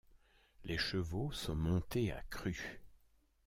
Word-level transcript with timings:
Les 0.63 0.79
chevaux 0.79 1.31
sont 1.31 1.53
montés 1.53 2.11
à 2.11 2.23
cru. 2.31 2.81